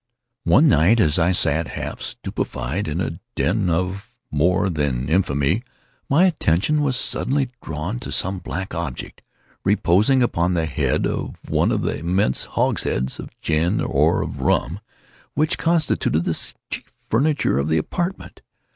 One 0.45 0.67
night 0.67 0.99
as 0.99 1.19
I 1.19 1.31
sat, 1.31 1.67
half 1.77 2.01
stupefied, 2.01 2.87
in 2.87 2.99
a 2.99 3.19
den 3.35 3.69
of 3.69 4.09
more 4.31 4.67
than 4.67 5.07
infamy, 5.07 5.61
my 6.09 6.25
attention 6.25 6.81
was 6.81 6.95
suddenly 6.95 7.51
drawn 7.61 7.99
to 7.99 8.11
some 8.11 8.39
black 8.39 8.73
object, 8.73 9.21
reposing 9.63 10.23
upon 10.23 10.55
the 10.55 10.65
head 10.65 11.05
of 11.05 11.35
one 11.47 11.71
of 11.71 11.83
the 11.83 11.99
immense 11.99 12.45
hogsheads 12.45 13.19
of 13.19 13.29
gin, 13.41 13.79
or 13.79 14.23
of 14.23 14.41
rum, 14.41 14.79
which 15.35 15.59
constituted 15.59 16.23
the 16.23 16.33
chief 16.71 16.91
furniture 17.11 17.59
of 17.59 17.67
the 17.67 17.77
apartment. 17.77 18.41